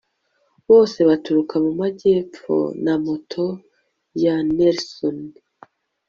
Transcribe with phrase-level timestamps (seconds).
[0.67, 3.45] Bose baturuka mu majyepfo namato
[4.23, 5.17] ya Nelson